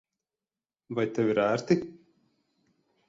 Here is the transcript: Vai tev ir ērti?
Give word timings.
Vai 0.99 1.05
tev 1.19 1.29
ir 1.35 1.43
ērti? 1.43 1.77